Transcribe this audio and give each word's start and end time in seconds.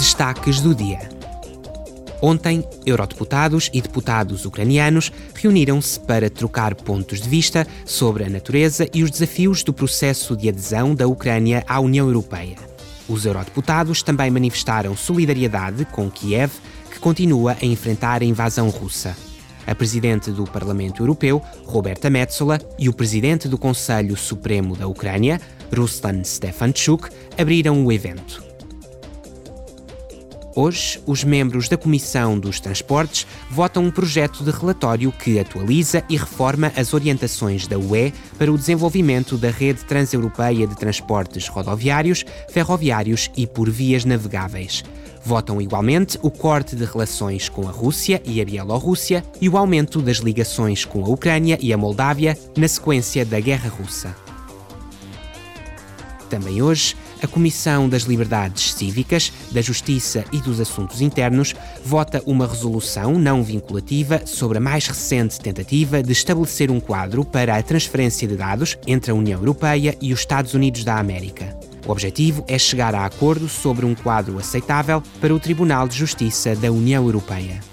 Destaques 0.00 0.62
do 0.62 0.74
dia. 0.74 0.98
Ontem, 2.22 2.64
eurodeputados 2.86 3.68
e 3.70 3.82
deputados 3.82 4.46
ucranianos 4.46 5.12
reuniram-se 5.34 6.00
para 6.00 6.30
trocar 6.30 6.74
pontos 6.74 7.20
de 7.20 7.28
vista 7.28 7.66
sobre 7.84 8.24
a 8.24 8.30
natureza 8.30 8.88
e 8.94 9.02
os 9.02 9.10
desafios 9.10 9.62
do 9.62 9.74
processo 9.74 10.34
de 10.34 10.48
adesão 10.48 10.94
da 10.94 11.06
Ucrânia 11.06 11.62
à 11.68 11.78
União 11.80 12.06
Europeia. 12.06 12.56
Os 13.06 13.26
eurodeputados 13.26 14.02
também 14.02 14.30
manifestaram 14.30 14.96
solidariedade 14.96 15.84
com 15.84 16.10
Kiev, 16.10 16.50
que 16.90 16.98
continua 16.98 17.58
a 17.60 17.66
enfrentar 17.66 18.22
a 18.22 18.24
invasão 18.24 18.70
russa. 18.70 19.14
A 19.66 19.74
presidente 19.74 20.30
do 20.30 20.44
Parlamento 20.44 21.02
Europeu, 21.02 21.42
Roberta 21.66 22.08
Metsola, 22.08 22.58
e 22.78 22.88
o 22.88 22.94
presidente 22.94 23.48
do 23.48 23.58
Conselho 23.58 24.16
Supremo 24.16 24.74
da 24.74 24.86
Ucrânia, 24.86 25.38
Ruslan 25.76 26.24
Stefanchuk, 26.24 27.10
abriram 27.36 27.84
o 27.84 27.92
evento. 27.92 28.49
Hoje, 30.54 31.00
os 31.06 31.22
membros 31.22 31.68
da 31.68 31.76
Comissão 31.76 32.36
dos 32.36 32.58
Transportes 32.58 33.24
votam 33.48 33.84
um 33.84 33.90
projeto 33.90 34.42
de 34.42 34.50
relatório 34.50 35.12
que 35.12 35.38
atualiza 35.38 36.02
e 36.08 36.16
reforma 36.16 36.72
as 36.76 36.92
orientações 36.92 37.68
da 37.68 37.78
UE 37.78 38.12
para 38.36 38.52
o 38.52 38.58
desenvolvimento 38.58 39.36
da 39.36 39.50
rede 39.50 39.84
transeuropeia 39.84 40.66
de 40.66 40.76
transportes 40.76 41.46
rodoviários, 41.46 42.24
ferroviários 42.48 43.30
e 43.36 43.46
por 43.46 43.70
vias 43.70 44.04
navegáveis. 44.04 44.82
Votam 45.24 45.60
igualmente 45.60 46.18
o 46.20 46.30
corte 46.30 46.74
de 46.74 46.84
relações 46.84 47.48
com 47.48 47.68
a 47.68 47.70
Rússia 47.70 48.20
e 48.24 48.40
a 48.40 48.44
Bielorrússia 48.44 49.22
e 49.40 49.48
o 49.48 49.56
aumento 49.56 50.02
das 50.02 50.16
ligações 50.16 50.84
com 50.84 51.04
a 51.04 51.08
Ucrânia 51.08 51.58
e 51.60 51.72
a 51.72 51.76
Moldávia 51.76 52.36
na 52.56 52.66
sequência 52.66 53.24
da 53.24 53.38
Guerra 53.38 53.68
Russa. 53.68 54.29
Também 56.30 56.62
hoje, 56.62 56.96
a 57.20 57.26
Comissão 57.26 57.88
das 57.88 58.04
Liberdades 58.04 58.72
Cívicas, 58.72 59.32
da 59.50 59.60
Justiça 59.60 60.24
e 60.32 60.38
dos 60.38 60.60
Assuntos 60.60 61.00
Internos 61.00 61.54
vota 61.84 62.22
uma 62.24 62.46
resolução 62.46 63.18
não 63.18 63.42
vinculativa 63.42 64.22
sobre 64.24 64.58
a 64.58 64.60
mais 64.60 64.86
recente 64.86 65.40
tentativa 65.40 66.00
de 66.00 66.12
estabelecer 66.12 66.70
um 66.70 66.78
quadro 66.78 67.24
para 67.24 67.56
a 67.56 67.62
transferência 67.62 68.28
de 68.28 68.36
dados 68.36 68.78
entre 68.86 69.10
a 69.10 69.14
União 69.14 69.40
Europeia 69.40 69.98
e 70.00 70.12
os 70.12 70.20
Estados 70.20 70.54
Unidos 70.54 70.84
da 70.84 70.98
América. 70.98 71.58
O 71.84 71.90
objetivo 71.90 72.44
é 72.46 72.56
chegar 72.56 72.94
a 72.94 73.04
acordo 73.04 73.48
sobre 73.48 73.84
um 73.84 73.94
quadro 73.94 74.38
aceitável 74.38 75.02
para 75.20 75.34
o 75.34 75.40
Tribunal 75.40 75.88
de 75.88 75.96
Justiça 75.96 76.54
da 76.54 76.70
União 76.70 77.04
Europeia. 77.04 77.69